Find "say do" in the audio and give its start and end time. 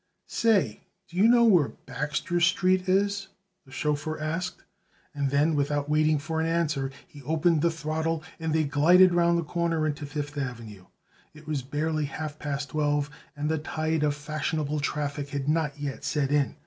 0.25-1.15